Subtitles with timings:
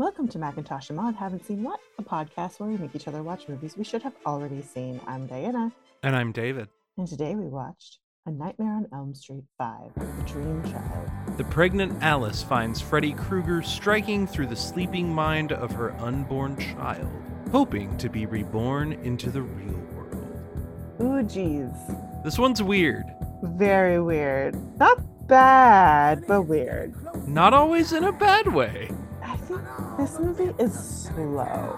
[0.00, 3.22] Welcome to Macintosh and Maud Haven't Seen What, a podcast where we make each other
[3.22, 4.98] watch movies we should have already seen.
[5.06, 5.70] I'm Diana,
[6.02, 6.68] And I'm David.
[6.96, 11.10] and today we watched A Nightmare on Elm Street 5, The Dream Child.
[11.36, 17.12] The pregnant Alice finds Freddy Krueger striking through the sleeping mind of her unborn child,
[17.52, 20.40] hoping to be reborn into the real world.
[21.02, 21.68] Ooh, geez.
[22.24, 23.04] This one's weird.
[23.42, 24.56] Very weird.
[24.78, 26.94] Not bad, but weird.
[27.28, 28.90] Not always in a bad way.
[29.22, 29.60] I think
[30.00, 31.76] this movie is slow.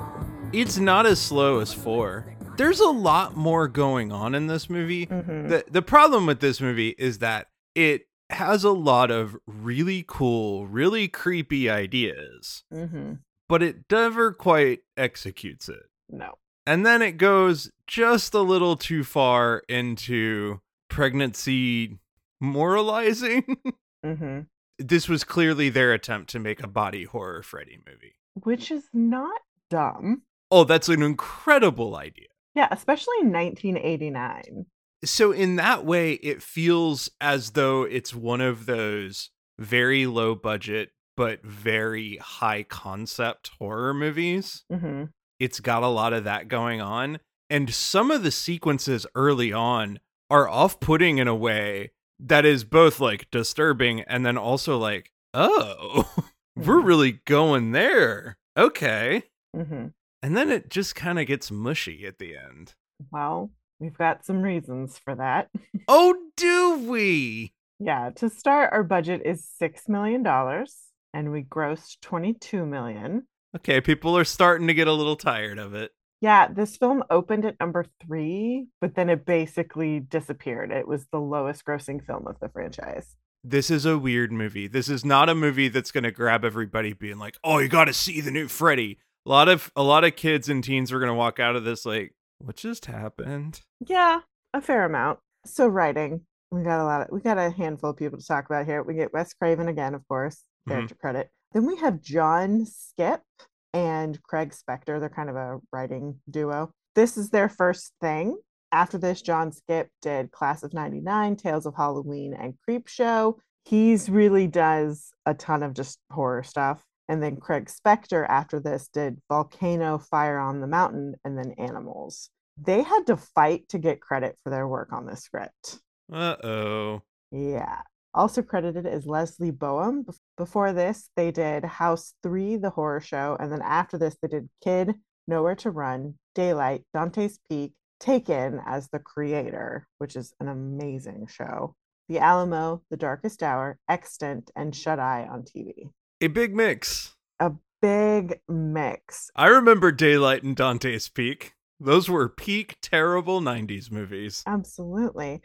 [0.52, 2.36] It's not as slow as 4.
[2.56, 5.06] There's a lot more going on in this movie.
[5.06, 5.48] Mhm.
[5.48, 10.66] The the problem with this movie is that it has a lot of really cool,
[10.66, 13.14] really creepy ideas, Mm-hmm.
[13.48, 15.82] but it never quite executes it.
[16.08, 16.34] No.
[16.66, 21.98] And then it goes just a little too far into pregnancy
[22.40, 23.56] moralizing.
[24.04, 24.40] Mm-hmm.
[24.88, 28.16] This was clearly their attempt to make a body horror Freddy movie.
[28.34, 30.22] Which is not dumb.
[30.50, 32.28] Oh, that's an incredible idea.
[32.54, 34.66] Yeah, especially in 1989.
[35.04, 40.90] So, in that way, it feels as though it's one of those very low budget
[41.16, 44.64] but very high concept horror movies.
[44.72, 45.04] Mm-hmm.
[45.38, 47.18] it's got a lot of that going on.
[47.50, 51.90] And some of the sequences early on are off putting in a way
[52.26, 56.10] that is both like disturbing and then also like, oh,
[56.56, 56.84] we're Mhm.
[56.86, 58.38] really going there.
[58.56, 59.24] Okay.
[59.56, 59.88] Mm-hmm.
[60.22, 62.74] And then it just kind of gets mushy at the end.
[63.10, 65.48] Well, we've got some reasons for that.
[65.88, 67.52] Oh, do we?
[67.80, 70.76] Yeah, to start, our budget is six million dollars,
[71.12, 73.26] and we grossed twenty-two million.
[73.56, 75.90] Okay, people are starting to get a little tired of it.
[76.22, 80.70] Yeah, this film opened at number three, but then it basically disappeared.
[80.70, 83.16] It was the lowest grossing film of the franchise.
[83.42, 84.68] This is a weird movie.
[84.68, 87.86] This is not a movie that's going to grab everybody being like, "Oh, you got
[87.86, 91.00] to see the new Freddy." A lot of a lot of kids and teens are
[91.00, 94.20] going to walk out of this like, "What just happened?" Yeah,
[94.54, 95.18] a fair amount.
[95.44, 96.20] So writing,
[96.52, 98.84] we got a lot of, we got a handful of people to talk about here.
[98.84, 100.70] We get Wes Craven again, of course, mm-hmm.
[100.70, 101.30] character credit.
[101.52, 103.22] Then we have John Skipp
[103.72, 105.00] and Craig Spector.
[105.00, 106.72] They're kind of a writing duo.
[106.94, 108.36] This is their first thing.
[108.70, 113.38] After this, John Skipp did Class of 99, Tales of Halloween, and Creep Show.
[113.64, 116.82] He's really does a ton of just horror stuff.
[117.08, 122.30] And then Craig Spector, after this, did Volcano, Fire on the Mountain, and then Animals.
[122.56, 125.78] They had to fight to get credit for their work on this script.
[126.12, 127.02] Uh oh.
[127.30, 127.80] Yeah.
[128.14, 130.04] Also credited as Leslie Boehm.
[130.42, 133.36] Bef- Before this, they did House 3, the horror show.
[133.38, 134.94] And then after this, they did Kid,
[135.28, 141.76] Nowhere to Run, Daylight, Dante's Peak, Taken as the creator, which is an amazing show.
[142.08, 145.90] The Alamo, The Darkest Hour, Extant, and Shut Eye on TV.
[146.20, 147.14] A big mix.
[147.38, 149.30] A big mix.
[149.36, 151.54] I remember Daylight and Dante's Peak.
[151.78, 154.42] Those were peak terrible 90s movies.
[154.46, 155.42] Absolutely.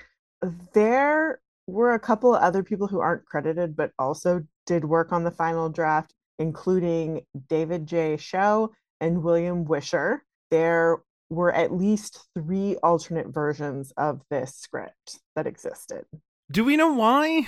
[0.73, 5.23] There were a couple of other people who aren't credited, but also did work on
[5.23, 8.17] the final draft, including David J.
[8.17, 8.69] Schow
[9.01, 10.23] and William Wisher.
[10.51, 16.05] There were at least three alternate versions of this script that existed.
[16.51, 17.47] Do we know why?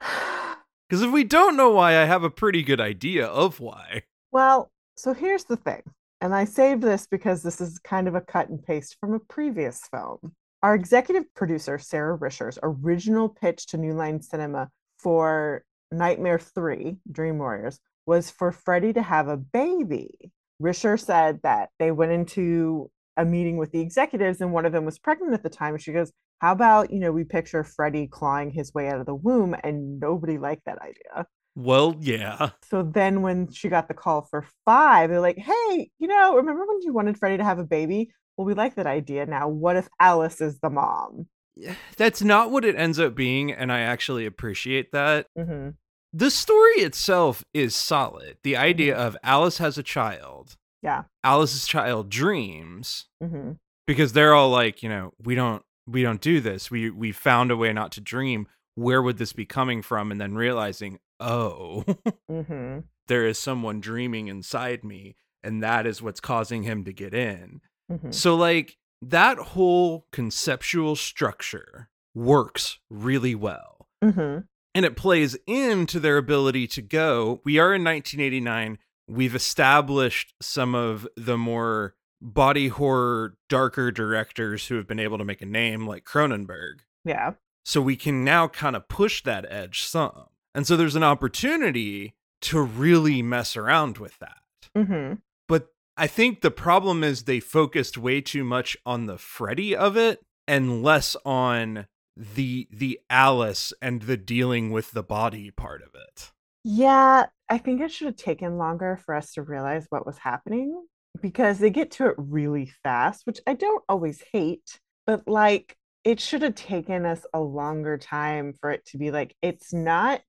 [0.90, 4.02] Cuz if we don't know why, I have a pretty good idea of why.
[4.32, 5.82] Well, so here's the thing,
[6.20, 9.20] and I saved this because this is kind of a cut and paste from a
[9.20, 10.32] previous film.
[10.62, 17.38] Our executive producer, Sara Risher's original pitch to New Line Cinema for Nightmare 3, Dream
[17.38, 20.32] Warriors, was for Freddie to have a baby.
[20.62, 24.84] Risher said that they went into a meeting with the executives and one of them
[24.84, 25.74] was pregnant at the time.
[25.74, 29.06] And she goes, How about, you know, we picture Freddie clawing his way out of
[29.06, 29.54] the womb?
[29.62, 31.26] And nobody liked that idea.
[31.54, 32.50] Well, yeah.
[32.68, 36.66] So then when she got the call for five, they're like, hey, you know, remember
[36.66, 38.10] when you wanted Freddie to have a baby?
[38.36, 39.48] Well, we like that idea now.
[39.48, 41.26] What if Alice is the mom?
[41.96, 45.26] That's not what it ends up being, and I actually appreciate that.
[45.36, 45.70] Mm-hmm.
[46.18, 48.38] The story itself is solid.
[48.42, 50.56] The idea of Alice has a child.
[50.82, 51.02] Yeah.
[51.22, 53.52] Alice's child dreams Mm-hmm.
[53.86, 56.70] because they're all like, you know, we don't we don't do this.
[56.70, 58.46] We we found a way not to dream.
[58.76, 60.10] Where would this be coming from?
[60.10, 61.84] And then realizing, oh,
[62.30, 62.80] Mm-hmm.
[63.08, 67.60] there is someone dreaming inside me, and that is what's causing him to get in.
[67.92, 68.10] Mm-hmm.
[68.12, 73.88] So like that whole conceptual structure works really well.
[74.02, 74.40] Mm-hmm.
[74.76, 77.40] And it plays into their ability to go.
[77.44, 78.78] We are in 1989
[79.08, 85.24] we've established some of the more body horror darker directors who have been able to
[85.24, 86.80] make a name like cronenberg.
[87.04, 87.34] Yeah.
[87.64, 90.26] so we can now kind of push that edge some.
[90.54, 94.42] And so there's an opportunity to really mess around with that.
[94.76, 95.14] Mm-hmm.
[95.46, 99.96] But I think the problem is they focused way too much on the Freddy of
[99.96, 105.90] it and less on the the Alice and the dealing with the body part of
[105.94, 106.32] it.
[106.64, 110.84] Yeah, I think it should have taken longer for us to realize what was happening
[111.20, 116.20] because they get to it really fast, which I don't always hate, but like it
[116.20, 120.22] should have taken us a longer time for it to be like, it's not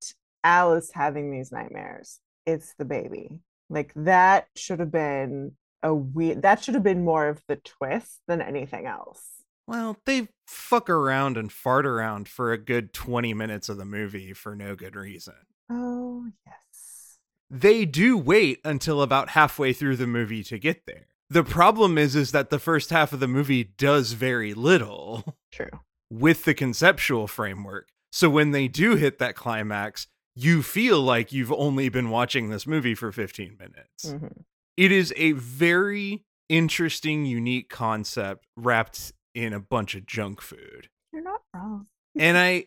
[0.44, 3.42] Alice having these nightmares, it's the baby.
[3.69, 8.22] Like that should have been a weird, that should have been more of the twist
[8.28, 9.24] than anything else.
[9.68, 14.34] Well, they fuck around and fart around for a good 20 minutes of the movie
[14.34, 15.34] for no good reason.
[15.69, 17.19] Oh, yes.
[17.50, 21.08] They do wait until about halfway through the movie to get there.
[21.30, 25.69] The problem is is that the first half of the movie does very little True.
[26.10, 27.90] with the conceptual framework.
[28.14, 32.66] So when they do hit that climax, you feel like you've only been watching this
[32.66, 34.06] movie for 15 minutes.
[34.06, 34.44] Mhm.
[34.78, 40.89] It is a very interesting, unique concept wrapped in a bunch of junk food.
[41.13, 41.86] You're not wrong.
[42.18, 42.66] and I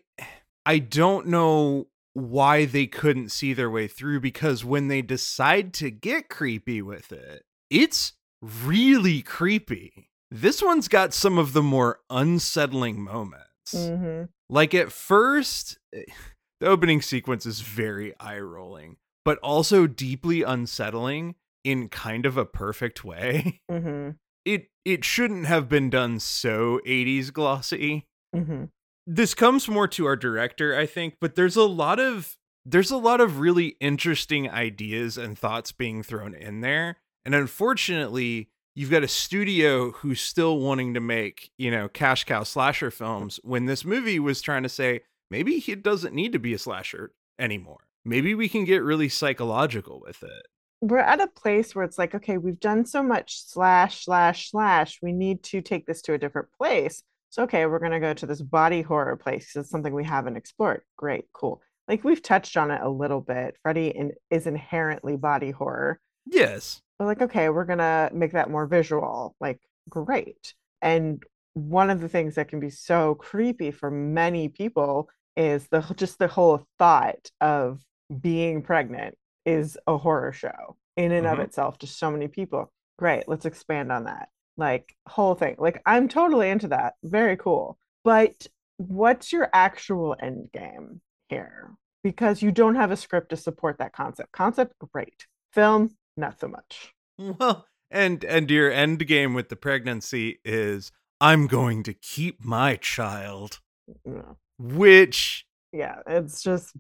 [0.64, 5.90] I don't know why they couldn't see their way through because when they decide to
[5.90, 10.11] get creepy with it, it's really creepy.
[10.31, 13.75] This one's got some of the more unsettling moments.
[13.75, 16.02] hmm Like at first, eh,
[16.61, 21.34] the opening sequence is very eye rolling, but also deeply unsettling
[21.64, 23.61] in kind of a perfect way.
[23.70, 24.11] hmm
[24.44, 28.06] It it shouldn't have been done so 80s glossy.
[28.34, 28.64] hmm
[29.06, 32.96] This comes more to our director, I think, but there's a lot of there's a
[32.96, 36.96] lot of really interesting ideas and thoughts being thrown in there.
[37.25, 42.42] And unfortunately, you've got a studio who's still wanting to make, you know, cash cow
[42.42, 45.00] slasher films when this movie was trying to say
[45.31, 47.88] maybe it doesn't need to be a slasher anymore.
[48.04, 50.46] Maybe we can get really psychological with it.
[50.81, 54.99] We're at a place where it's like, okay, we've done so much slash, slash, slash.
[55.03, 57.03] We need to take this to a different place.
[57.29, 60.37] So, okay, we're going to go to this body horror place it's something we haven't
[60.37, 60.82] explored.
[60.97, 61.62] Great, cool.
[61.87, 63.56] Like we've touched on it a little bit.
[63.62, 66.00] Freddy in, is inherently body horror.
[66.25, 66.81] Yes.
[66.99, 69.35] But like, okay, we're gonna make that more visual.
[69.41, 70.55] Like, great.
[70.81, 71.23] And
[71.55, 76.19] one of the things that can be so creepy for many people is the just
[76.19, 77.81] the whole thought of
[78.21, 79.17] being pregnant
[79.50, 81.44] is a horror show in and of Mhm.
[81.44, 82.73] itself to so many people.
[82.99, 84.29] Great, let's expand on that.
[84.56, 85.56] Like whole thing.
[85.58, 86.94] Like I'm totally into that.
[87.02, 87.79] Very cool.
[88.05, 91.76] But what's your actual end game here?
[92.02, 94.32] Because you don't have a script to support that concept.
[94.32, 95.26] Concept, great.
[95.52, 96.94] Film, not so much.
[97.38, 102.76] Well, and and your end game with the pregnancy is I'm going to keep my
[102.76, 103.61] child,
[104.06, 104.38] No.
[104.58, 106.75] which Yeah, it's just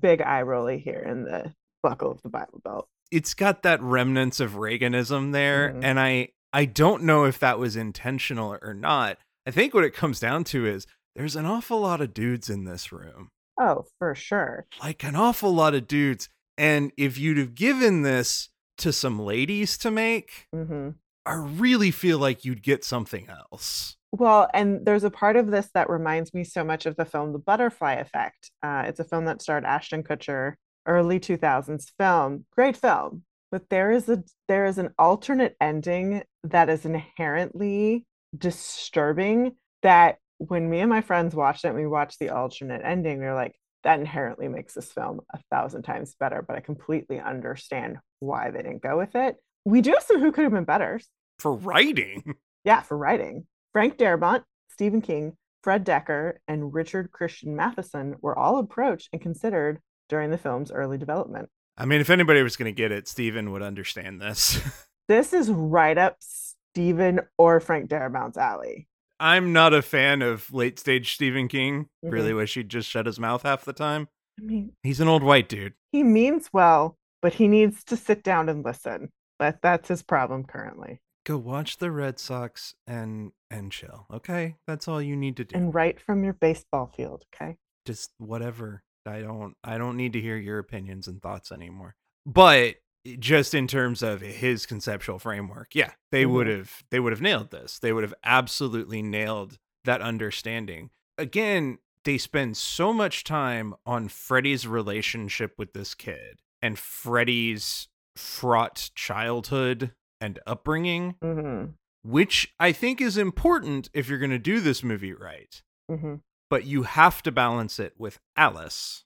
[0.00, 2.88] big eye rolly here in the buckle of the Bible Belt.
[3.12, 5.84] it's got that remnants of Reaganism there, Mhm.
[5.84, 9.18] and I I don't know if that was intentional or not.
[9.46, 10.86] I think what it comes down to is
[11.16, 14.66] there's an awful lot of dudes in this room, Oh, for sure.
[14.82, 16.28] like an awful lot of dudes,
[16.58, 18.48] and if you'd have given this
[18.78, 20.90] to some ladies to make, hmm
[21.26, 23.96] I really feel like you'd get something else.
[24.12, 27.32] Well, and there's a part of this that reminds me so much of the film
[27.32, 28.50] The Butterfly Effect.
[28.62, 30.54] Uh, it's a film that starred Ashton Kutcher,
[30.86, 32.46] early 2000s film.
[32.52, 33.24] Great film.
[33.50, 38.06] But there is a there is an alternate ending that is inherently
[38.36, 43.26] disturbing that when me and my friends watched it, we watched the alternate ending, we
[43.26, 47.98] were like, that inherently makes this film a thousand times better, but I completely understand
[48.20, 49.36] why they didn't go with it.
[49.64, 51.00] We do have some who could have been better.
[51.38, 52.34] For writing,
[52.64, 53.46] Yeah, for writing.
[53.72, 59.80] Frank Darabont, Stephen King, Fred Dekker, and Richard Christian Matheson were all approached and considered
[60.10, 61.48] during the film's early development.
[61.78, 64.60] I mean, if anybody was going to get it, Stephen would understand this.
[65.08, 68.86] This is right up Stephen or Frank Darabont's alley.
[69.18, 71.86] I'm not a fan of late stage Stephen King.
[72.04, 72.10] Mm-hmm.
[72.14, 74.06] Really wish he'd just shut his mouth half the time.
[74.38, 75.74] I mean, He's an old white dude.
[75.90, 79.10] he means well, but he needs to sit down and listen.
[79.36, 81.00] But that's his problem currently.
[81.26, 84.06] Go watch the Red Sox and and chill.
[84.12, 85.56] Okay, that's all you need to do.
[85.56, 87.56] And right from your baseball field, okay?
[87.84, 88.84] just whatever.
[89.10, 91.96] I don't I don't need to hear your opinions and thoughts anymore.
[92.26, 92.76] But
[93.18, 96.30] just in terms of his conceptual framework, yeah, they Mhm.
[96.32, 97.78] would have they would have nailed this.
[97.78, 100.90] They would have absolutely nailed that understanding.
[101.18, 108.90] Again, they spend so much time on Freddy's relationship with this kid and Freddy's fraught
[108.94, 111.64] childhood and upbringing, hmm
[112.02, 116.16] which I think is important if you're going to do this movie right hmm
[116.50, 119.04] but you have to balance it with Alice.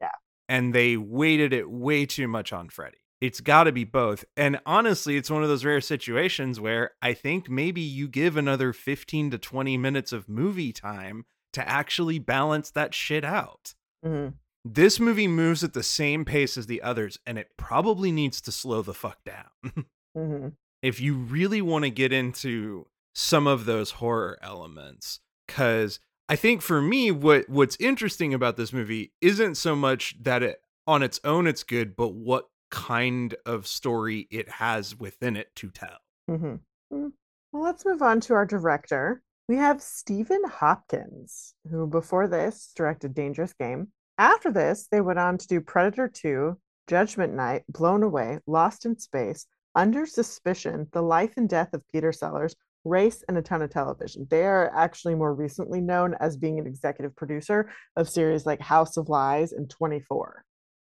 [0.00, 0.10] Yeah.
[0.48, 2.98] And they weighted it way too much on Freddy.
[3.20, 4.24] It's got to be both.
[4.36, 8.72] And honestly, it's one of those rare situations where I think maybe you give another
[8.72, 13.74] 15 to 20 minutes of movie time to actually balance that shit out.
[14.04, 14.34] Mhm.
[14.64, 18.52] This movie moves at the same pace as the others, and it probably needs to
[18.52, 19.50] slow the fuck down.
[20.16, 20.54] Mhm.
[20.82, 26.62] if you really want to get into some of those horror elements cuz I think
[26.62, 31.18] for me what what's interesting about this movie isn't so much that it on its
[31.24, 35.98] own it's good but what kind of story it has within it to tell.
[36.28, 36.60] Mhm.
[36.92, 37.12] Mm.
[37.50, 39.22] Well, let's move on to our director.
[39.48, 43.88] We have Stephen Hopkins, who before this directed Dangerous Game.
[44.16, 46.56] After this, they went on to do Predator 2,
[46.86, 52.12] Judgment Night, Blown Away, Lost in Space, Under Suspicion, The Life and Death of Peter
[52.12, 54.26] Sellers, Race, and a ton of television.
[54.30, 58.96] They are actually more recently known as being an executive producer of series like House
[58.96, 60.44] of Lies and 24.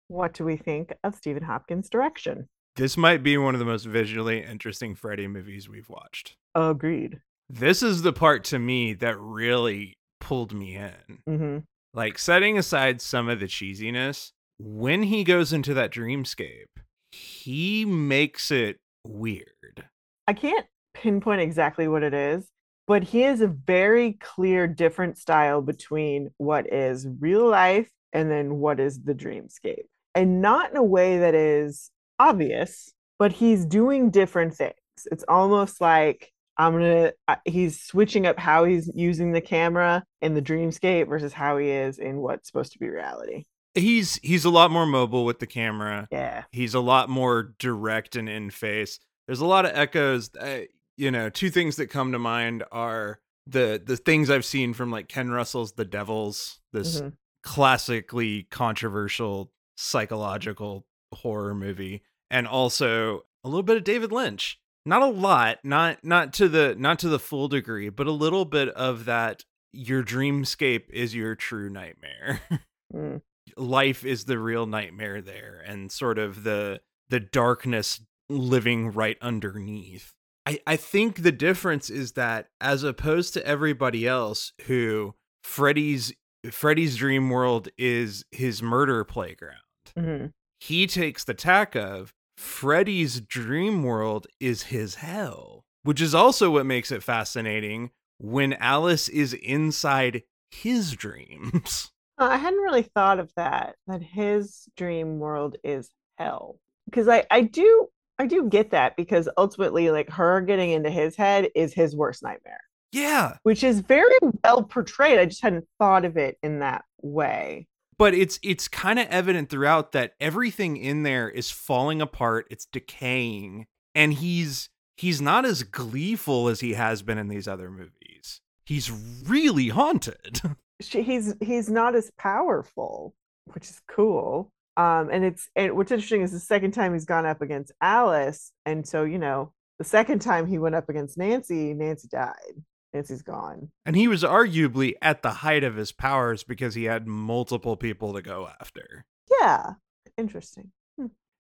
[0.08, 2.48] What do we think of Stephen Hopkins' direction?
[2.76, 6.36] This might be one of the most visually interesting Freddy movies we've watched.
[6.56, 7.20] Agreed.
[7.50, 11.20] This is the part to me that really pulled me in.
[11.28, 11.58] hmm
[11.94, 16.66] Like setting aside some of the cheesiness, when he goes into that dreamscape,
[17.12, 19.86] he makes it weird.
[20.28, 22.48] I can't pinpoint exactly what it is,
[22.88, 28.56] but he has a very clear different style between what is real life and then
[28.56, 29.86] what is the dreamscape.
[30.16, 34.74] And not in a way that is obvious, but he's doing different things.
[35.12, 40.36] It's almost like I'm gonna, uh, he's switching up how he's using the camera in
[40.36, 43.46] the dreamscape versus how he is in what's supposed to be reality.
[43.74, 46.08] He's he's a lot more mobile with the camera.
[46.12, 46.44] Yeah.
[46.52, 49.00] He's a lot more direct and in face.
[49.26, 50.30] There's a lot of echoes.
[50.36, 50.62] Uh,
[50.98, 54.92] you know, two things that come to mind are the the things I've seen from
[54.92, 57.14] like Ken Russell's The Devils, this Mhm.
[57.44, 64.60] classically controversial psychological horror movie, and also a little bit of David Lynch.
[64.86, 68.44] Not a lot, not not to the not to the full degree, but a little
[68.46, 72.42] bit of that your dreamscape is your true nightmare.
[72.94, 73.24] Mm.
[73.58, 80.14] life is the real nightmare there and sort of the the darkness living right underneath.
[80.46, 86.14] I, I think the difference is that as opposed to everybody else who Freddy's
[86.52, 89.62] Freddy's dream world is his murder playground.
[89.98, 90.32] Mhm.
[90.60, 96.66] He takes the tack of Freddy's dream world is his hell, which is also what
[96.66, 101.90] makes it fascinating when Alice is inside his dreams.
[102.20, 106.60] Uh, I hadn't really thought of that, that his dream world is hell.
[106.86, 107.88] Because I, I do
[108.20, 112.22] I do get that because ultimately like her getting into his head is his worst
[112.24, 115.20] nightmare, Yeah, which is very well portrayed.
[115.20, 117.68] I just hadn't thought of it in that way.
[117.98, 122.66] but it's it's kind of evident throughout that everything in there is falling apart it's
[122.66, 123.66] decaying
[123.96, 128.90] and he's he's not as gleeful as he has been in these other movies he's
[129.28, 130.42] really haunted
[130.82, 133.14] She, he's he's not as powerful,
[133.54, 134.52] which is cool.
[134.78, 138.52] Um, and it's and what's interesting is the second time he's gone up against Alice,
[138.66, 142.64] and so you know the second time he went up against Nancy, Nancy died.
[142.94, 143.72] Nancy's gone.
[143.88, 148.14] and he was arguably at the height of his powers because he had multiple people
[148.14, 149.04] to go after
[149.42, 149.74] Yeah,
[150.16, 150.72] interesting.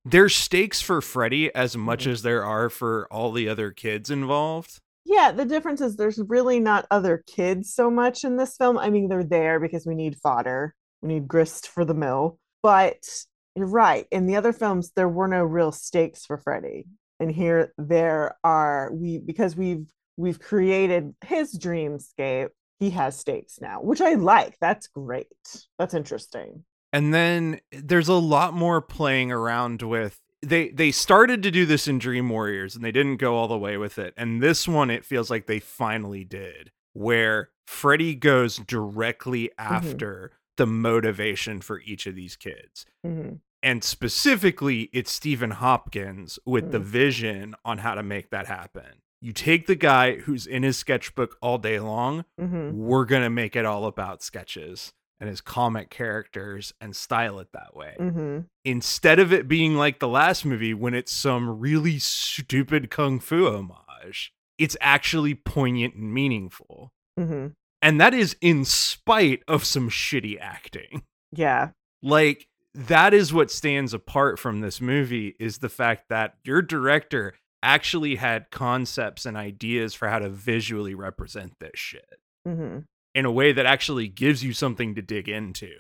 [0.04, 2.12] there's stakes for freddy as much Mhm.
[2.12, 6.60] as there are for all the other kids involved Yeah, the difference is there's really
[6.60, 8.78] not other kids so much in this film.
[8.80, 10.74] I mean, they're there because we need fodder,
[11.04, 12.40] we need grist for the mill.
[12.64, 13.06] But
[13.56, 14.08] you're right.
[14.12, 16.88] In the other films, there were no real stakes for Freddy,
[17.20, 18.92] and here there are.
[18.94, 19.86] We because we've
[20.18, 22.50] we've created his dreamscape.
[22.80, 24.58] He has stakes now, which I like.
[24.60, 25.28] That's great.
[25.78, 26.64] That's interesting.
[26.94, 31.88] and then there's a lot more playing around with they they started to do this
[31.88, 34.90] in dream warriors and they didn't go all the way with it and this one
[34.90, 39.74] it feels like they finally did where freddy goes directly mm-hmm.
[39.74, 43.40] after the motivation for each of these kids Mhm.
[43.62, 46.84] and specifically it's stephen hopkins with the Mm.
[46.84, 51.38] vision on how to make that happen you take the guy who's in his sketchbook
[51.42, 52.74] all day long Mhm.
[52.74, 57.74] we're gonna make it all about sketches and his comic characters and style it that
[57.74, 57.96] way.
[57.98, 58.48] Mhm.
[58.66, 63.48] Instead of it being like the last movie when it's some really stupid kung fu
[63.48, 66.92] homage, it's actually poignant and meaningful.
[67.18, 67.54] Mhm.
[67.84, 71.04] And that is in spite of some shitty acting.
[71.36, 71.70] Yeah.
[72.02, 77.34] Like that is what stands apart from this movie is the fact that your director
[77.62, 82.86] actually had concepts and ideas for how to visually represent this shit Mhm.
[83.16, 85.72] in a way that actually gives you something to dig into.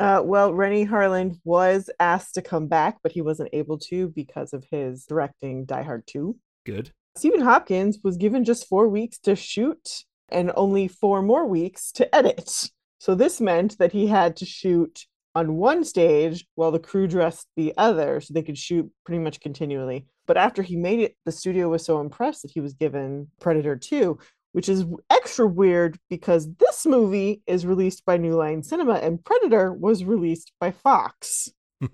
[0.00, 4.52] Uh, well, Renny Harlin was asked to come back, but he wasn't able to because
[4.52, 6.38] of his directing Die Hard 2.
[6.64, 6.92] Good.
[7.16, 12.14] Stephen Hopkins was given just four weeks to shoot and only four more weeks to
[12.14, 12.70] edit.
[12.98, 17.46] So this meant that he had to shoot on one stage while the crew dressed
[17.56, 20.06] the other so they could shoot pretty much continually.
[20.26, 23.76] But after he made it, the studio was so impressed that he was given Predator
[23.76, 24.18] 2,
[24.52, 29.72] which is extra weird because this movie is released by New Line Cinema and Predator
[29.72, 31.50] was released by Fox.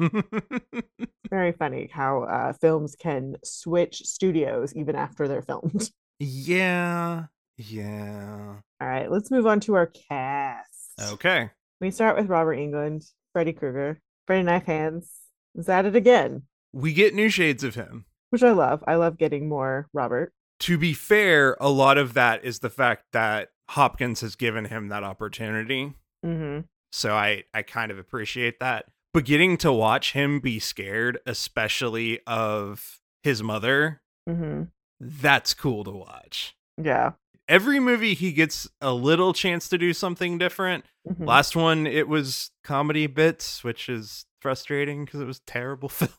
[1.31, 5.91] Very funny how uh, films can switch studios even after they're filmed.
[6.19, 7.25] yeah.
[7.56, 8.56] Yeah.
[8.80, 10.92] All right, let's move on to our cast.
[11.00, 11.50] Okay.
[11.80, 15.08] We start with Robert Englund, Freddy Krueger, Freddy Knife Hands.
[15.56, 16.42] Is at it again,
[16.73, 18.06] We get new shades of him.
[18.30, 18.82] which I love.
[18.88, 20.32] I love getting more Robert.
[20.61, 24.88] To be fair, a lot of that is the fact that Hopkins has given him
[24.88, 25.94] that opportunity.
[26.25, 28.87] hmm So I I kind of appreciate that.
[29.12, 34.64] But getting to watch him be scared, especially of his mother, hmm
[35.00, 36.56] that's cool to watch.
[36.82, 37.12] Yeah.
[37.49, 40.85] Every movie he gets a little chance to do something different.
[41.07, 41.27] Mhm.
[41.27, 46.11] Last one it was comedy bits, which is frustrating because it was a terrible film.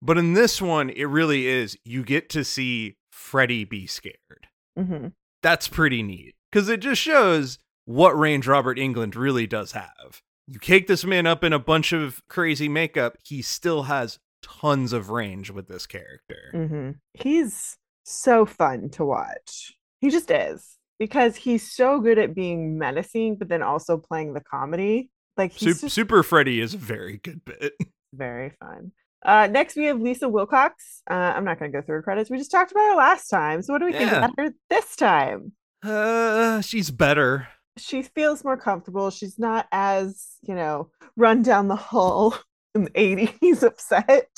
[0.00, 1.76] but in this one, it really is.
[1.84, 4.48] You get to see Freddy be scared.
[4.78, 5.12] Mhm.
[5.42, 10.22] That's pretty neat because it just shows what range Robert Englund really does have.
[10.46, 14.92] You cake this man up in a bunch of crazy makeup, he still has tons
[14.92, 16.50] of range with this character.
[16.52, 19.74] hmm He's so fun to watch.
[20.02, 24.40] He just is because he's so good at being menacing, but then also playing the
[24.40, 25.10] comedy.
[25.36, 27.72] Like he's Sup- just Super Freddy is a very good bit.
[28.12, 28.90] very fun.
[29.24, 31.02] Uh, next we have Lisa Wilcox.
[31.08, 32.30] Uh, I'm not going to go through her credits.
[32.30, 33.62] We just talked about her last time.
[33.62, 35.52] So what do we think about her this time?
[35.84, 37.46] Uh, she's better.
[37.78, 39.10] She feels more comfortable.
[39.10, 42.34] She's not as you know run down the hall
[42.74, 44.36] in the 80s upset.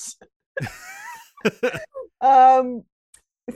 [2.21, 2.83] um,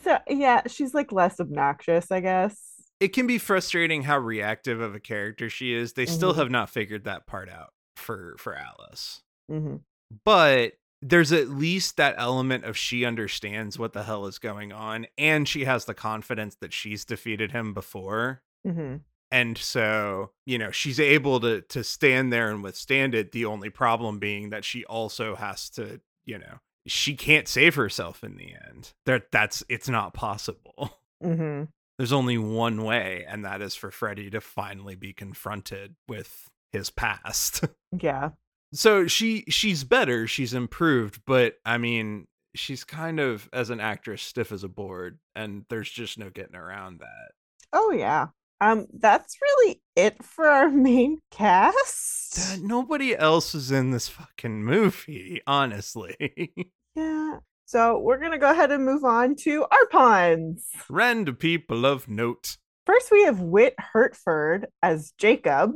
[0.02, 2.74] so yeah, she's like less obnoxious, I guess.
[3.00, 5.92] it can be frustrating how reactive of a character she is.
[5.92, 6.36] They still Mhm.
[6.38, 9.22] have not figured that part out for for Alice.
[9.48, 9.76] hmm
[10.24, 15.06] But there's at least that element of she understands what the hell is going on
[15.16, 18.42] and she has the confidence that she's defeated him before.
[18.66, 18.96] hmm
[19.30, 23.30] And so, you know, she's able to to stand there and withstand it.
[23.32, 28.24] The only problem being that she also has to, you know, she can't save herself
[28.24, 28.92] in the end.
[29.06, 30.98] That that's it's not possible.
[31.22, 31.64] hmm
[31.98, 36.90] there's only one way, and that is for Freddy to finally be confronted with his
[36.90, 37.64] past.
[38.00, 38.30] Yeah.
[38.72, 44.22] so she she's better, she's improved, but I mean, she's kind of as an actress
[44.22, 47.32] stiff as a board, and there's just no getting around that.
[47.72, 48.28] Oh yeah.
[48.60, 52.34] Um, that's really it for our main cast.
[52.36, 56.52] That- nobody else is in this fucking movie, honestly.
[56.98, 57.38] Yeah.
[57.66, 60.66] So we're gonna go ahead and move on to our pawns.
[60.90, 62.56] Rend people of note.
[62.86, 65.74] First, we have Whit Hertford as Jacob.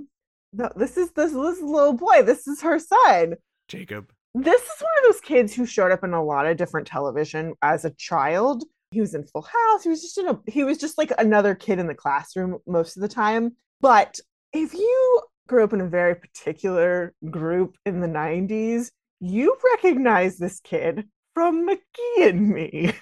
[0.52, 2.22] No, this is this, this little boy.
[2.22, 3.34] This is her son.
[3.68, 4.10] Jacob.
[4.34, 7.54] This is one of those kids who showed up in a lot of different television
[7.62, 8.64] as a child.
[8.90, 9.84] He was in Full House.
[9.84, 12.96] He was just in a he was just like another kid in the classroom most
[12.96, 13.52] of the time.
[13.80, 14.18] But
[14.52, 18.90] if you grew up in a very particular group in the 90s,
[19.22, 22.92] you recognize this kid from McGee and Me,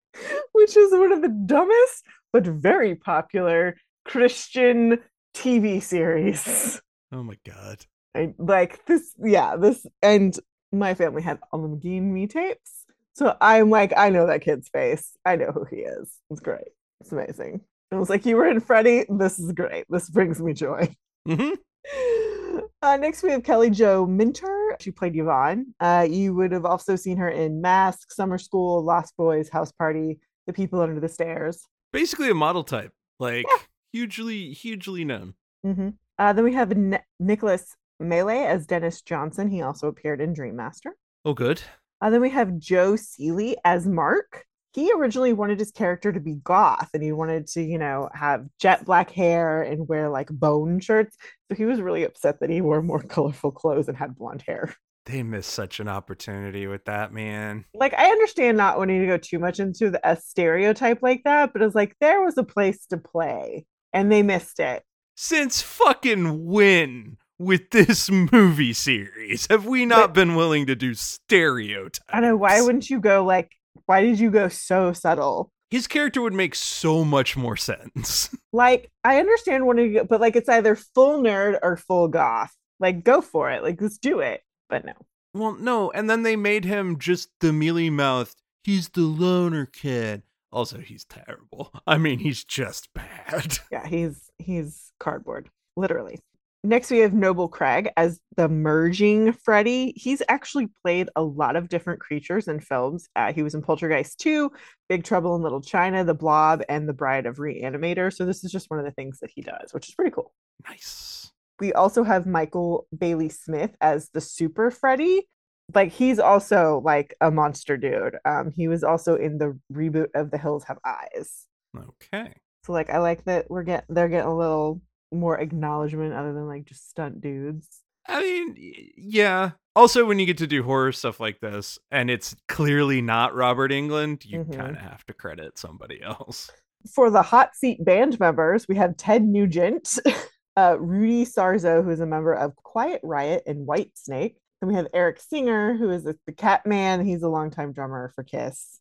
[0.52, 4.98] which is one of the dumbest but very popular Christian
[5.34, 6.80] TV series.
[7.12, 7.84] Oh my god.
[8.14, 10.36] I like this, yeah, this, and
[10.72, 12.84] my family had all the McGee and Me tapes.
[13.14, 15.16] So I'm like, I know that kid's face.
[15.24, 16.12] I know who he is.
[16.30, 16.68] It's great.
[17.00, 17.60] It's amazing.
[17.92, 19.04] I was like, you were in Freddy.
[19.08, 19.86] This is great.
[19.88, 20.94] This brings me joy.
[21.26, 21.50] hmm
[22.82, 24.59] Uh, next, we have Kelly Joe Minter.
[24.80, 25.74] She played Yvonne.
[25.80, 30.18] Uh, you would have also seen her in Mask, Summer School, Lost Boys, House Party,
[30.46, 31.66] The People Under the Stairs.
[31.92, 32.92] Basically a model type.
[33.18, 33.58] Like Yeah.
[33.92, 35.34] hugely, hugely known.
[35.66, 35.94] Mhm.
[36.18, 39.48] Uh, then we have N- Nicholas Mele as Dennis Johnson.
[39.48, 40.94] He also appeared in Dream Master.
[41.24, 41.60] Oh good.
[42.00, 44.46] Uh, then we have Joe Seely as Mark.
[44.72, 48.46] He originally wanted his character to be goth and he wanted to, you know, have
[48.60, 51.16] jet black hair and wear like bone shirts.
[51.48, 54.74] So he was really upset that he wore more colorful clothes and had blonde hair.
[55.06, 57.64] They missed such an opportunity with that man.
[57.74, 61.52] Like, I understand not wanting to go too much into the a stereotype like that,
[61.52, 64.84] but it's like there was a place to play and they missed it.
[65.16, 70.94] Since fucking when with this movie series have we not But- been willing to do
[70.94, 71.98] stereotypes?
[72.10, 72.36] I know.
[72.36, 73.50] Why wouldn't you go like,
[73.86, 75.52] why did you go so subtle?
[75.70, 78.28] his character would make so much more sense.
[78.52, 82.52] Like, I understand wanting to but like it's either full nerd or full goth.
[82.80, 83.62] Like, go for it.
[83.62, 84.42] Like, let's do it.
[84.68, 84.94] But no.
[85.34, 88.42] Well, no, and then they made him just the mealy mouthed.
[88.64, 90.24] He's the loner kid.
[90.50, 91.70] Also, he's terrible.
[91.86, 93.60] I mean, he's just bad.
[93.70, 96.18] Yeah, he's he's cardboard, literally.
[96.62, 99.94] Next, we have Noble Craig as the merging Freddy.
[99.96, 103.08] He's actually played a lot of different creatures in films.
[103.16, 104.52] Uh, he was in Poltergeist 2,
[104.86, 108.12] Big Trouble in Little China, The Blob, and The Bride of Reanimator.
[108.12, 110.34] So, this is just one of the things that he does, which is pretty cool.
[110.68, 111.32] Nice.
[111.60, 115.28] We also have Michael Bailey Smith as the Super Freddy.
[115.74, 118.16] Like, he's also like a monster dude.
[118.26, 121.46] Um, he was also in the reboot of The Hills Have Eyes.
[121.74, 122.34] Okay.
[122.64, 126.46] So, like, I like that we're getting, they're getting a little more acknowledgement other than
[126.46, 127.66] like just stunt dudes.
[128.08, 128.56] I mean,
[128.96, 129.50] yeah.
[129.76, 133.70] Also, when you get to do horror stuff like this, and it's clearly not Robert
[133.70, 134.56] Englund, you Mhm.
[134.56, 136.50] kind of have to credit somebody else.
[136.94, 139.98] For the hot seat band members, we have Ted Nugent,
[140.56, 144.36] uh, Rudy Sarzo, who's a member of Quiet Riot and White Snake.
[144.60, 147.04] Then we have Eric Singer, who is the, the Cat Man.
[147.04, 148.79] He's a longtime drummer for Kiss.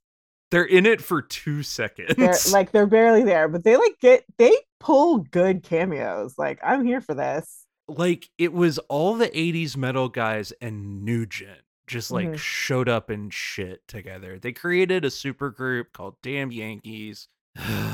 [0.52, 2.16] They're in it for two seconds.
[2.18, 6.36] They're like they're barely there, but they like get they pull good cameos.
[6.38, 7.66] Like I'm here for this.
[7.88, 12.38] like it was all the 80s metal guys and Nugent just like Mhm.
[12.38, 14.38] showed up and shit together.
[14.40, 17.28] They created a super group called Damn Yankees.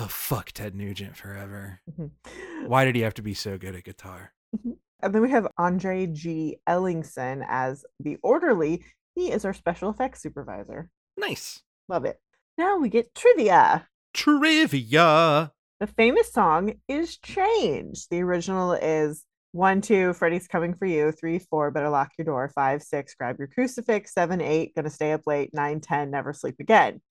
[0.09, 1.79] Fuck Ted Nugent forever.
[2.67, 4.33] Why did he have to be so good at guitar?
[5.01, 6.57] And then we have Andre G.
[6.67, 8.83] Ellingson as the orderly.
[9.15, 10.89] He is our special effects supervisor.
[11.17, 11.61] Nice.
[11.87, 12.19] Love it.
[12.57, 13.87] Now we get trivia.
[14.13, 15.51] Trivia.
[15.81, 18.07] The famous song is Change.
[18.07, 21.11] The original is one, two, Freddy's coming for you.
[21.11, 22.49] Three, four, better lock your door.
[22.55, 24.13] Five, six, grab your crucifix.
[24.13, 25.49] Seven, eight, gonna stay up late.
[25.53, 27.01] Nine, ten, never sleep again.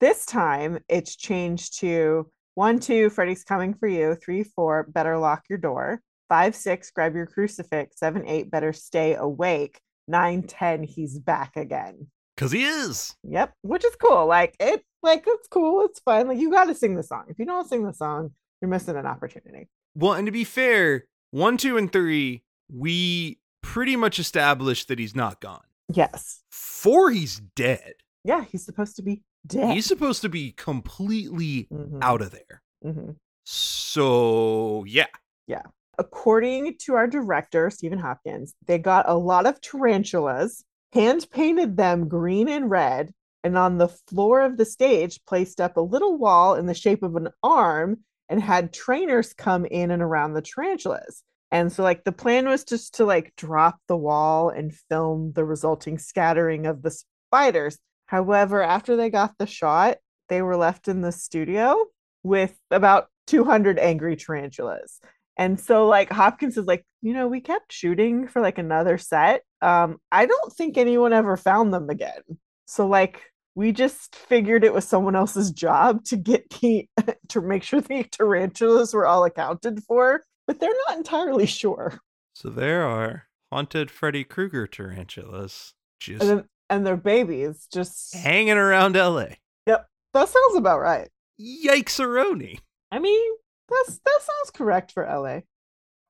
[0.00, 4.16] This time it's changed to one, two, Freddy's coming for you.
[4.16, 6.00] Three, four, better lock your door.
[6.28, 7.98] Five, six, grab your crucifix.
[7.98, 9.80] Seven, eight, better stay awake.
[10.08, 12.08] Nine, ten, he's back again.
[12.40, 13.14] Cause he is.
[13.22, 14.24] Yep, which is cool.
[14.26, 15.84] Like it, like it's cool.
[15.84, 16.26] It's fun.
[16.28, 17.24] Like you got to sing the song.
[17.28, 18.30] If you don't sing the song,
[18.62, 19.68] you're missing an opportunity.
[19.94, 25.14] Well, and to be fair, one, two, and three, we pretty much established that he's
[25.14, 25.60] not gone.
[25.92, 26.40] Yes.
[26.50, 27.92] Four, he's dead.
[28.24, 29.74] Yeah, he's supposed to be dead.
[29.74, 32.62] He's supposed to be completely Mhm, out of there.
[32.82, 33.16] mhm.
[33.44, 35.06] So yeah.
[35.46, 35.62] yeah.
[35.98, 42.08] According to our director, Stephen Hopkins, they got a lot of tarantulas, hand painted them
[42.08, 46.54] green and red, and on the floor of the stage placed up a little wall
[46.54, 47.98] in the shape of an arm
[48.28, 51.22] and had trainers come in and around the tarantulas.
[51.50, 55.44] And so, like, the plan was just to like drop the wall and film the
[55.44, 57.78] resulting scattering of the spiders.
[58.06, 59.98] However, after they got the shot,
[60.28, 61.86] they were left in the studio
[62.22, 65.00] with about 200 angry tarantulas.
[65.36, 69.42] And so like Hopkins is like, you know, we kept shooting for like another set.
[69.62, 72.22] Um, I don't think anyone ever found them again.
[72.66, 73.22] So like
[73.54, 76.88] we just figured it was someone else's job to get the
[77.28, 82.00] to make sure the tarantulas were all accounted for, but they're not entirely sure.
[82.34, 88.56] So there are haunted Freddy Krueger tarantulas just And then and their babies just hanging
[88.56, 89.26] around LA.
[89.66, 89.86] Yep.
[90.14, 91.08] That sounds about right.
[91.40, 92.60] Yikes-a-roni.
[92.92, 93.32] I mean,
[93.68, 95.40] that's that sounds correct for LA.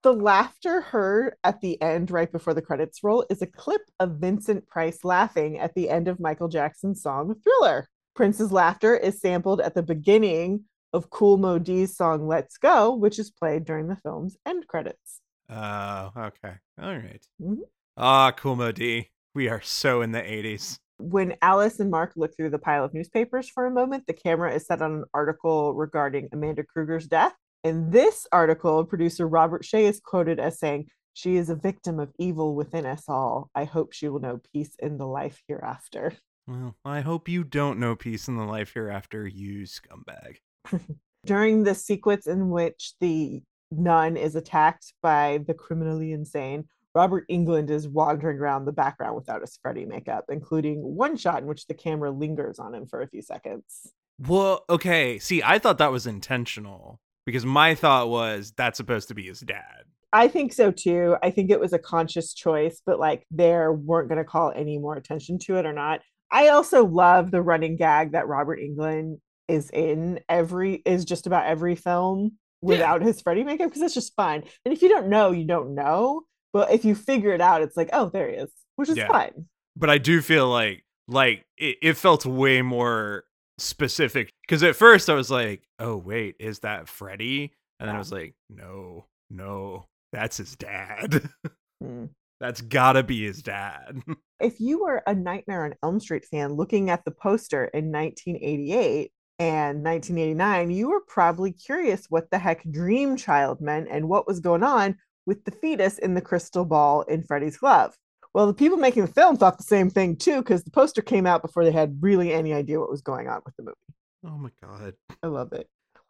[0.03, 4.17] The laughter heard at the end, right before the credits roll, is a clip of
[4.17, 7.87] Vincent Price laughing at the end of Michael Jackson's song Thriller.
[8.15, 13.19] Price's laughter is sampled at the beginning of Kool Moe Dee's song Let's Go, which
[13.19, 15.21] is played during the film's end credits.
[15.51, 16.55] Oh, okay.
[16.81, 17.23] All right.
[17.41, 17.59] Mhm.
[17.99, 19.11] Ah, Kool Moe Dee.
[19.35, 20.79] We are so in the 80s.
[20.99, 24.55] When Alice and Mark look through the pile of newspapers for a moment, the camera
[24.55, 27.35] is set on an article regarding Amanda Krueger's death.
[27.62, 32.11] In this article, producer Robert Shaye is quoted as saying, She is a victim of
[32.18, 33.51] evil within us all.
[33.55, 36.14] I hope she will know peace in the life hereafter.
[36.46, 40.37] Well, I hope you don't know peace in the life hereafter, you scumbag.
[41.27, 47.68] During the sequence in which the nun is attacked by the criminally insane, Robert Englund
[47.68, 51.75] is wandering around the background without his Freddy makeup, including one shot in which the
[51.75, 53.92] camera lingers on him for a few seconds.
[54.18, 55.18] Well, okay.
[55.18, 59.40] See, I thought that was intentional because my thought was that's supposed to be his
[59.40, 59.85] dad.
[60.12, 61.16] I think so too.
[61.23, 64.79] I think it was a conscious choice, but like they weren't going to call any
[64.79, 66.01] more attention to it or not.
[66.33, 71.47] I also love the running gag that Robert Englund is in every is just about
[71.47, 74.43] every film without his Freddy makeup because it's just fun.
[74.64, 76.23] And if you don't know, you don't know.
[76.53, 79.07] But if you figure it out, it's like, oh, there he is, which is Yeah.
[79.09, 79.31] fun.
[79.77, 83.25] But I do feel like like it, it felt way more
[83.61, 87.53] specific because at first I was like, oh wait, is that Freddy?
[87.79, 91.29] And then I was like, no, no, that's his dad.
[91.83, 92.09] Hmm.
[92.40, 94.03] That's gotta be his dad.
[94.40, 99.12] if you were a Nightmare on Elm Street fan looking at the poster in 1988
[99.38, 104.40] and 1989, you were probably curious what the heck Dream Child meant and what was
[104.40, 107.94] going on with the fetus in the crystal ball in Freddy's glove.
[108.33, 111.27] Well, the people making the film thought the same thing too, because the poster came
[111.27, 113.77] out before they had really any idea what was going on with the movie.
[114.25, 114.95] Oh my god.
[115.23, 115.69] I love it.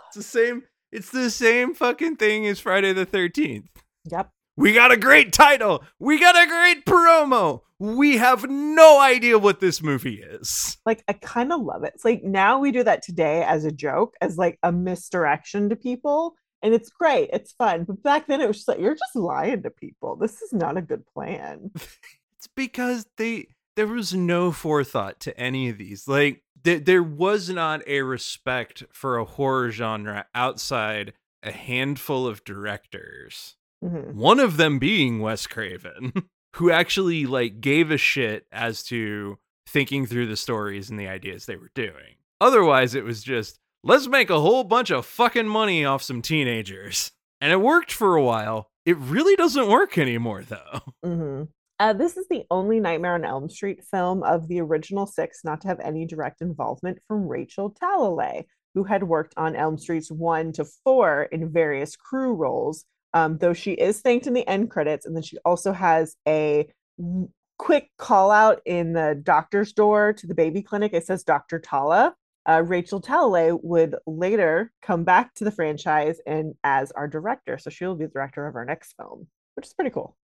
[0.08, 3.68] It's the same it's the same fucking thing as Friday the 13th.
[4.10, 4.30] Yep.
[4.56, 5.84] We got a great title.
[5.98, 7.60] We got a great promo.
[7.78, 10.76] We have no idea what this movie is.
[10.84, 11.92] Like I kind of love it.
[11.94, 15.76] It's like now we do that today as a joke, as like a misdirection to
[15.76, 16.34] people.
[16.62, 17.30] And it's great.
[17.32, 17.84] It's fun.
[17.84, 20.16] But back then it was just like you're just lying to people.
[20.16, 21.70] This is not a good plan.
[21.74, 26.06] it's because they there was no forethought to any of these.
[26.06, 32.44] Like th- there was not a respect for a horror genre outside a handful of
[32.44, 33.56] directors.
[33.82, 34.14] Mhm.
[34.14, 36.12] One of them being Wes Craven,
[36.56, 41.46] who actually like gave a shit as to thinking through the stories and the ideas
[41.46, 42.16] they were doing.
[42.40, 47.12] Otherwise, it was just let's make a whole bunch of fucking money off some teenagers.
[47.40, 48.70] And it worked for a while.
[48.84, 50.80] It really doesn't work anymore though.
[51.04, 51.48] Mhm.
[51.78, 55.62] Uh, this is the only Nightmare on Elm Street film of the original six not
[55.62, 60.52] to have any direct involvement from Rachel Talalay, who had worked on Elm Streets one
[60.52, 62.84] to four in various crew roles.
[63.14, 66.70] Um, though she is thanked in the end credits, and then she also has a
[67.58, 70.92] quick call out in the doctor's door to the baby clinic.
[70.92, 71.58] It says Dr.
[71.58, 72.14] Tala.
[72.48, 77.70] Uh, Rachel Talalay would later come back to the franchise and as our director, so
[77.70, 80.16] she'll be the director of our next film, which is pretty cool.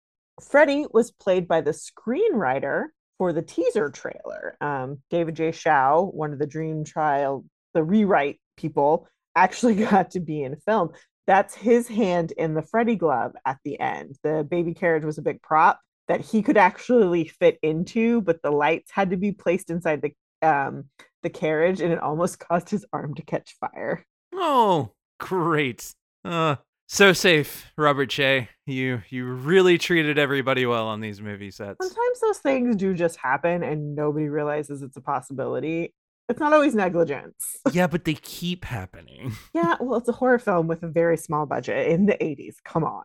[0.43, 2.87] Freddie was played by the screenwriter
[3.19, 4.57] for the teaser trailer.
[4.61, 5.51] Um, David J.
[5.51, 10.91] Schow, one of the Dream Trial, the rewrite people, actually got to be in film.
[11.27, 14.17] That's his hand in the Freddy glove at the end.
[14.23, 18.53] The baby carriage was a big prop that he could actually fit into, but the
[18.53, 20.85] lights had to be placed inside the um,
[21.23, 24.05] the carriage, and it almost caused his arm to catch fire.
[24.35, 25.93] Oh, great.
[26.25, 26.57] Uh
[26.89, 28.47] so safe, Robert Shaye.
[28.65, 31.79] You you really treated everybody well on these movie sets.
[31.81, 35.93] Sometimes those things do just happen, and nobody realizes it's a possibility.
[36.29, 37.57] It's not always negligence.
[37.73, 39.33] yeah, but they keep happening.
[39.55, 42.57] Yeah, well, it's a horror film with a very small budget in the 80s.
[42.65, 43.05] Come on.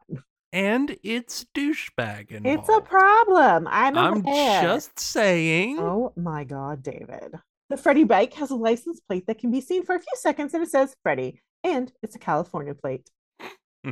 [0.53, 2.59] And it's douchebag involved.
[2.59, 3.67] It's a problem.
[3.69, 4.61] I'm I'm aware.
[4.61, 5.79] just saying.
[5.79, 7.35] Oh my God, David.
[7.69, 10.53] The Freddy bike has a license plate that can be seen for a few seconds
[10.53, 13.09] and it says Freddy, and it's a California plate.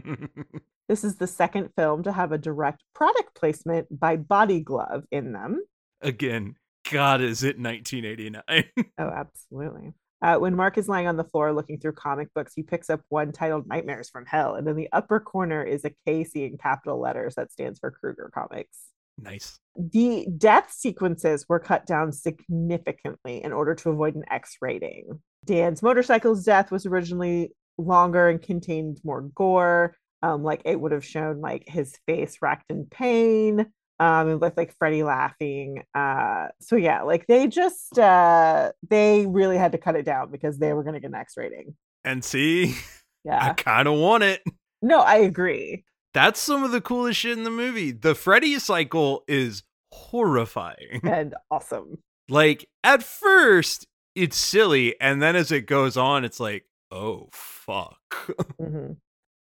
[0.90, 5.34] This is the second film to have a direct product placement by Body Glove in
[5.34, 5.64] them.
[6.02, 6.56] Again,
[6.92, 8.64] God, is it 1989?
[8.98, 9.94] Oh, absolutely.
[10.22, 13.02] Uh, when Mark is lying on the floor looking through comic books, he picks up
[13.10, 14.56] one titled Nightmares from Hell.
[14.56, 18.30] And in the upper corner is a KC in capital letters that stands for Krueger
[18.34, 18.78] Comics.
[19.18, 19.60] nice.
[19.76, 25.22] The death sequences were cut down significantly in order to avoid an X rating.
[25.46, 29.96] Dan's motorcycle's death was originally longer and contained more gore.
[30.22, 33.68] Um, like it would have shown like his face racked in pain
[34.00, 35.84] um and with like Freddie laughing.
[35.94, 40.58] Uh so yeah, like they just uh they really had to cut it down because
[40.60, 41.76] they were gonna get an X rating.
[42.06, 42.76] And see,
[43.26, 44.42] yeah, I kind of want it.
[44.82, 45.84] No, I agree.
[46.14, 47.92] That's some of the coolest shit in the movie.
[47.92, 51.02] The Freddy cycle is horrifying.
[51.04, 52.00] And awesome.
[52.30, 53.86] like, at first,
[54.16, 55.00] it's silly.
[55.00, 58.00] And then as it goes on, it's like, oh, fuck.
[58.60, 58.94] hmm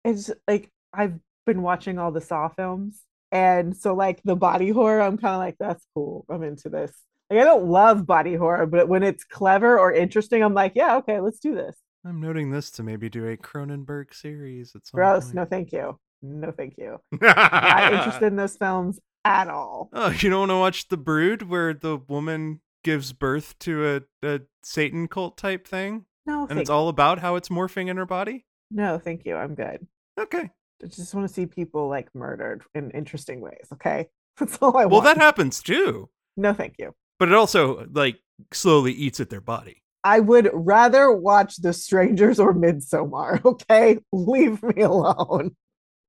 [0.04, 5.02] It's like I've been watching all the Saw films, and so like the body horror,
[5.02, 6.26] I'm kind of like, that's cool.
[6.30, 6.92] I'm into this.
[7.30, 10.98] Like I don't love body horror, but when it's clever or interesting, I'm like, yeah,
[10.98, 11.76] okay, let's do this.
[12.06, 15.26] I'm noting this to maybe do a Cronenberg series some Gross.
[15.26, 15.36] point.
[15.36, 16.00] No, thank you.
[16.22, 17.00] No, thank you.
[17.12, 19.90] I'm not interested in those films at all.
[19.92, 24.28] Oh, you don't want to watch The Brood where the woman gives birth to a,
[24.28, 26.06] a Satan cult type thing?
[26.26, 28.46] No, And it's all about how it's morphing in her body?
[28.72, 29.36] no, thank you.
[29.36, 29.86] I'm good.
[30.20, 30.50] Okay.
[30.84, 33.68] I just want to see people like murdered in interesting ways.
[33.74, 34.92] Okay, that's all I Well, want.
[34.92, 36.10] Well, that happens too.
[36.36, 36.94] no, thank you.
[37.20, 38.18] But it also, like,
[38.54, 39.82] slowly eats at their body.
[40.04, 43.42] I would rather watch The Strangers or Midsommar.
[43.46, 45.56] Okay, leave me alone.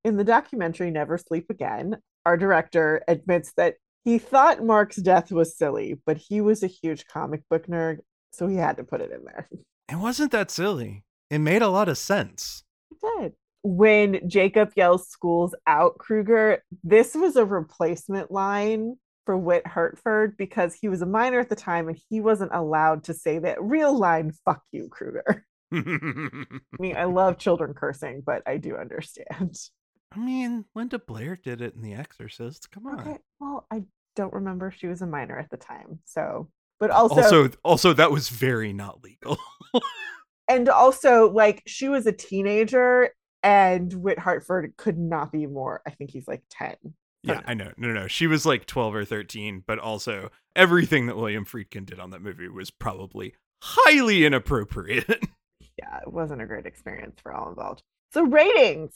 [0.05, 5.57] In the documentary Never Sleep Again, our director admits that he thought Mark's death was
[5.57, 7.99] silly, but he was a huge comic book nerd,
[8.31, 9.49] so he had to put it in there.
[9.91, 11.05] It wasn't that silly.
[11.31, 12.65] It made a lot of sense.
[12.91, 13.33] He did.
[13.71, 20.73] When Jacob yells schools out Krueger, this was a replacement line for Whit Hertford because
[20.75, 23.95] he was a minor at the time and he wasn't allowed to say that real
[23.95, 25.45] line, fuck you, Krueger.
[25.71, 25.83] I
[26.79, 29.59] mean, I love children cursing, but I do understand.
[30.13, 32.71] I mean, Linda Blair did it in The Exorcist.
[32.71, 33.01] Come on.
[33.01, 33.19] Okay.
[33.39, 33.83] Well, I
[34.17, 35.99] don't remember she was a minor at the time.
[36.07, 36.49] So,
[36.81, 39.37] but also, Also, also that was very not legal.
[40.49, 43.11] and also, like, she was a teenager,
[43.43, 45.83] and Whit Hertford could not be more.
[45.87, 46.77] I think he's like 10.
[47.23, 47.41] Yeah, no.
[47.47, 47.73] I know.
[47.77, 48.07] No, no, no.
[48.07, 52.23] She was like 12 or 13, but also everything that William Friedkin did on that
[52.23, 55.25] movie was probably highly inappropriate.
[55.79, 57.85] Yeah, it wasn't a great experience for all involved.
[58.13, 58.95] So, ratings.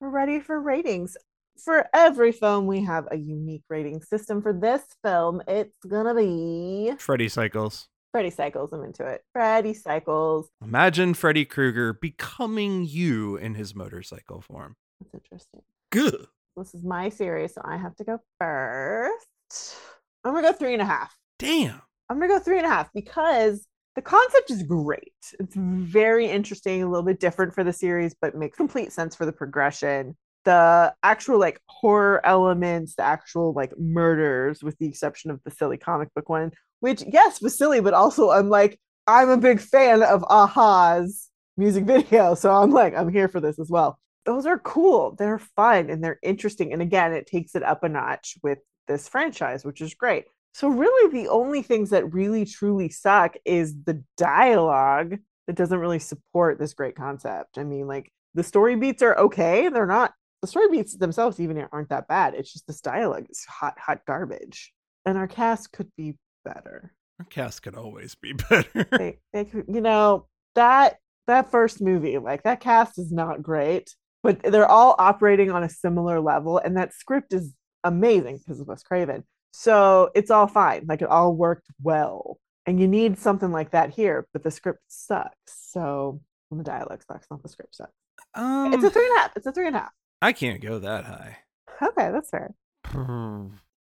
[0.00, 1.14] We're ready for ratings.
[1.62, 4.40] For every film, we have a unique rating system.
[4.40, 7.88] For this film, it's gonna be Freddy Cycles.
[8.12, 8.72] Freddy Cycles.
[8.72, 9.22] I'm into it.
[9.32, 10.48] Freddy Cycles.
[10.62, 14.76] Imagine Freddy Krueger becoming you in his motorcycle form.
[15.00, 15.62] That's interesting.
[15.90, 16.26] Good.
[16.56, 19.76] This is my series, so I have to go first.
[20.24, 21.16] I'm gonna go three and a half.
[21.38, 21.80] Damn.
[22.08, 25.12] I'm gonna go three and a half because the concept is great.
[25.38, 29.26] It's very interesting, a little bit different for the series, but makes complete sense for
[29.26, 30.16] the progression.
[30.44, 35.78] The actual like horror elements, the actual like murders, with the exception of the silly
[35.78, 40.02] comic book one, which yes was silly, but also I'm like I'm a big fan
[40.02, 43.98] of a-ha's music video, so I'm like I'm here for this as well.
[44.26, 45.14] Those are cool.
[45.18, 49.08] They're fun and they're interesting, and again, it takes it up a notch with this
[49.08, 50.24] franchise, which is great.
[50.52, 55.16] So really the only things that really truly suck is the dialogue
[55.46, 57.56] that doesn't really support this great concept.
[57.56, 59.68] I mean, like the story beats are okay.
[59.68, 60.12] They're not
[60.42, 62.34] the story beats themselves even aren't that bad.
[62.34, 64.72] It's just this dialogue is hot, hot garbage.
[65.04, 66.92] And our cast could be better.
[67.18, 68.86] Our cast could always be better.
[68.90, 74.42] They, they you know, that that first movie, like that cast is not great, but
[74.42, 78.82] they're all operating on a similar level, and that script is amazing because of Wes
[78.82, 79.24] Craven.
[79.52, 80.86] So it's all fine.
[80.88, 82.38] Like it all worked well.
[82.66, 85.32] And you need something like that here, but the script sucks.
[85.46, 87.92] So well, the dialogue sucks, not the script sucks.
[88.34, 89.32] um, It's a three and a half.
[89.36, 89.92] It's a three and a half.
[90.22, 91.38] I can't go that high.
[91.82, 92.54] Okay, that's fair.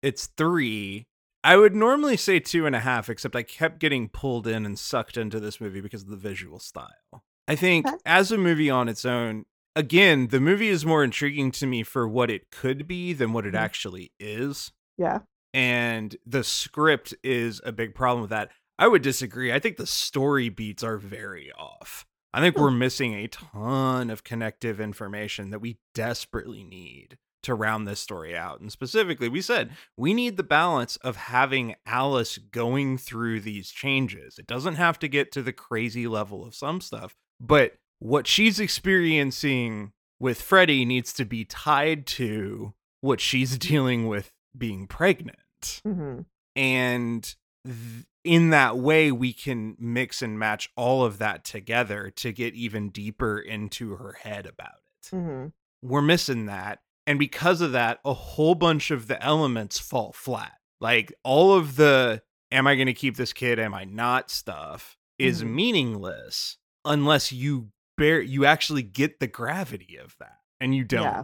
[0.04, 1.08] It's three.
[1.48, 4.78] I would normally say two and a half, except I kept getting pulled in and
[4.78, 7.24] sucked into this movie because of the visual style.
[7.48, 7.96] I think Okay.
[8.06, 12.06] as a movie on its own, again, the movie is more intriguing to me for
[12.06, 13.60] what it could be than what it Mhm.
[13.60, 14.74] actually is.
[14.98, 15.20] Yeah.
[15.54, 18.52] And the script is a big problem with that.
[18.78, 19.54] I would disagree.
[19.54, 22.06] I think the story beats are very off.
[22.34, 22.62] I think Hmm.
[22.64, 28.36] we're missing a ton of connective information that we desperately need to round this story
[28.36, 28.60] out.
[28.60, 34.38] And specifically, we said we need the balance of having Alice going through these changes.
[34.38, 38.60] It doesn't have to get to the crazy level of some stuff, but what she's
[38.60, 46.22] experiencing with Freddy needs to be tied to what she's dealing with being pregnant hmm
[46.56, 52.32] and th- in that way we can mix and match all of that together to
[52.32, 55.48] get even deeper into her head about it hmm
[55.84, 60.54] we're missing that and because of that a whole bunch of the elements fall flat
[60.80, 64.96] like all of the am i going to keep this kid am i not stuff
[65.18, 65.50] is Mhm.
[65.50, 71.24] meaningless unless you bear you actually get the gravity of that and you don't Yeah.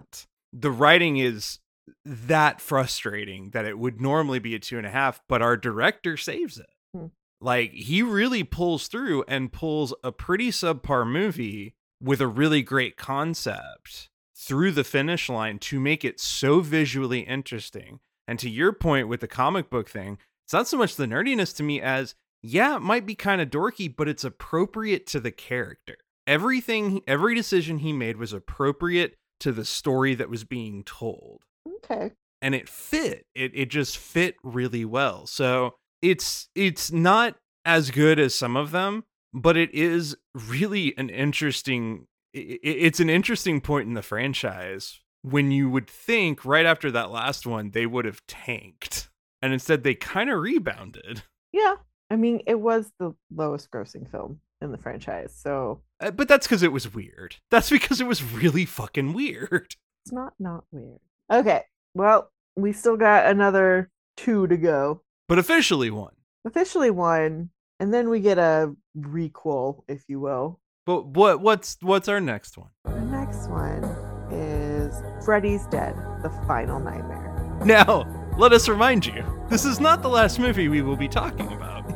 [0.53, 1.59] the writing is
[2.05, 6.17] that frustrating that it would normally be a two and a half but our director
[6.17, 7.07] saves it Hmm.
[7.41, 12.97] like he really pulls through and pulls a pretty subpar movie with a really great
[12.97, 14.09] concept
[14.45, 17.99] through the finish line to make it so visually interesting.
[18.27, 21.55] And to your point with the comic book thing it's not so much the nerdiness
[21.57, 25.31] to me as yeah it might be kind of dorky but it's appropriate to the
[25.31, 25.95] character.
[26.27, 31.41] Everything every decision he made was appropriate to the story that was being told.
[31.77, 32.11] Okay.
[32.41, 33.25] and it fit.
[33.35, 35.25] It it just fit really well.
[35.25, 39.03] So it's it's not as good as some of them
[39.33, 45.69] but it is really an interesting it's an interesting point in the franchise when you
[45.69, 49.09] would think right after that last one they would have tanked
[49.41, 51.75] and instead they kind of rebounded Yeah.
[52.09, 55.33] I mean, it was the lowest grossing film in the franchise.
[55.35, 59.75] So Uh, but that's because it was weird that's because it was really fucking weird
[60.05, 60.99] it's not not weird.
[61.31, 61.61] Okay.
[61.93, 65.01] Well, we still got another two to go.
[65.29, 66.13] but officially one
[66.45, 70.59] Officially one, and then we get a requel, if you will.
[70.85, 73.83] But what what's what's our next one The next one
[74.31, 77.29] is Freddy's Dead, the final nightmare.
[77.63, 78.05] Now,
[78.37, 81.87] let us remind you, this is not the last movie we will be talking about.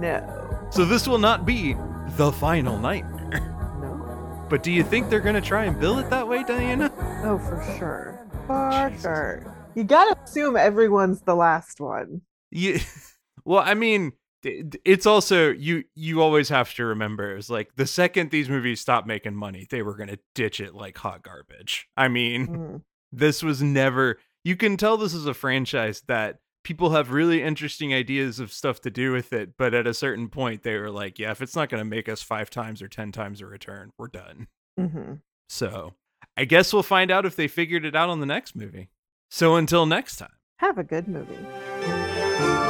[0.00, 0.68] No.
[0.70, 1.74] So this will not be
[2.10, 3.40] the final nightmare.
[3.80, 4.46] No.
[4.48, 6.92] But do you think they're going to try and bill it that way, Diana?
[7.24, 8.28] Oh, for sure.
[8.46, 9.02] For Jesus.
[9.02, 9.56] sure.
[9.74, 12.22] You gotta assume everyone's the last one.
[12.50, 12.80] You,
[13.44, 14.12] well, I mean,
[14.42, 19.06] it's also you you always have to remember is like the second these movies stopped
[19.06, 21.88] making money they were going to ditch it like hot garbage.
[21.96, 22.82] I mean mm.
[23.12, 27.92] this was never you can tell this is a franchise that people have really interesting
[27.92, 31.18] ideas of stuff to do with it but at a certain point they were like
[31.18, 33.90] yeah if it's not going to make us five times or ten times a return
[33.98, 34.46] we're done.
[34.78, 35.14] Mm-hmm.
[35.48, 35.94] so
[36.36, 38.88] i guess we'll find out if they figured it out on the next movie.
[39.32, 40.32] So until next time.
[40.56, 42.69] Have a good movie